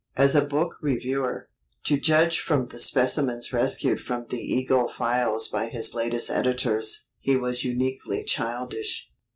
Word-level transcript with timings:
As 0.17 0.33
a 0.33 0.43
book 0.43 0.79
reviewer, 0.81 1.47
to 1.83 1.95
judge 1.99 2.39
from 2.39 2.69
the 2.69 2.79
specimens 2.79 3.53
rescued 3.53 4.01
from 4.01 4.25
the 4.31 4.41
Eagle 4.41 4.89
files 4.89 5.47
by 5.47 5.67
his 5.69 5.93
latest 5.93 6.31
editors, 6.31 7.05
he 7.19 7.37
was 7.37 7.63
uniquely 7.63 8.23
childish. 8.23 9.11